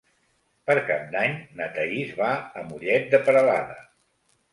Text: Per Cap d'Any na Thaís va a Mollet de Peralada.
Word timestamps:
Per 0.69 0.75
Cap 0.85 1.03
d'Any 1.15 1.35
na 1.59 1.67
Thaís 1.75 2.13
va 2.21 2.31
a 2.61 2.65
Mollet 2.71 3.05
de 3.13 3.21
Peralada. 3.29 3.77